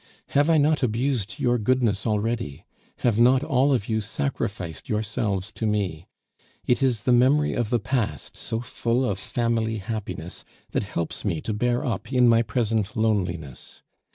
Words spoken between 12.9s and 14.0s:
loneliness.